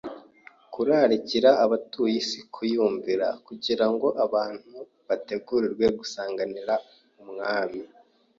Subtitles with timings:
[0.73, 4.75] kurarikira abatuye isi kuyumvira, kugira ngo abantu
[5.07, 6.73] bategurirwe gusanganira
[7.23, 7.79] Umwami